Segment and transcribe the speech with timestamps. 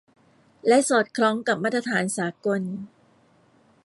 [0.67, 2.61] และสอดคล้องกับมาตรฐานสากล